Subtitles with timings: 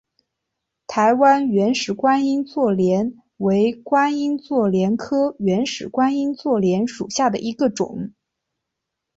[0.87, 8.11] 台湾原始观音座莲为观音座莲科原始观音座莲属下的一个种。